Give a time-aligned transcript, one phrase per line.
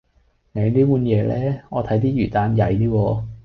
[0.53, 3.23] 你呢碗嘢呢，我睇啲魚蛋曳啲喎